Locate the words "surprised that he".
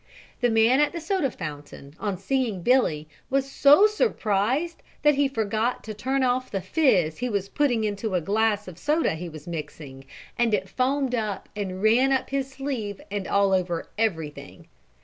3.85-5.27